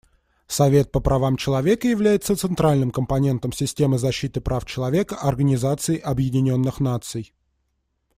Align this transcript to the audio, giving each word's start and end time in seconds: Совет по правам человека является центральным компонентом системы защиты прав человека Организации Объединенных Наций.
Совет 0.47 0.91
по 0.91 0.99
правам 0.99 1.37
человека 1.37 1.87
является 1.87 2.35
центральным 2.35 2.89
компонентом 2.89 3.51
системы 3.51 3.99
защиты 3.99 4.41
прав 4.41 4.65
человека 4.65 5.15
Организации 5.17 5.95
Объединенных 5.99 6.79
Наций. 6.79 7.35